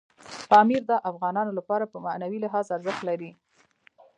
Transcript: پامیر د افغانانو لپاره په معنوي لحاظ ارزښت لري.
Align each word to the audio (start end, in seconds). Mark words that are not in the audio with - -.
پامیر 0.51 0.81
د 0.87 0.91
افغانانو 1.09 1.51
لپاره 1.59 1.85
په 1.91 1.97
معنوي 2.05 2.39
لحاظ 2.41 2.65
ارزښت 2.75 3.01
لري. 3.09 3.31